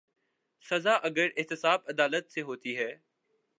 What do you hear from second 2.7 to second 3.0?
ہے۔